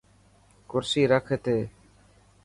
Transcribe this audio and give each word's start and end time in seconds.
ڪرسي 0.69 1.01
رک 1.11 1.27
اٿي. 1.35 1.59